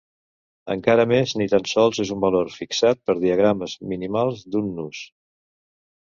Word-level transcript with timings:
Encara 0.75 1.03
més, 1.09 1.33
ni 1.41 1.45
tan 1.51 1.67
sols 1.71 1.99
és 2.03 2.11
un 2.15 2.23
valor 2.23 2.49
fixat 2.61 3.01
per 3.09 3.15
diagrames 3.19 3.75
minimals 3.91 4.41
d'un 4.55 4.71
nus. 4.79 5.03